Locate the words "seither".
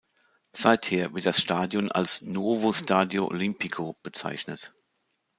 0.53-1.13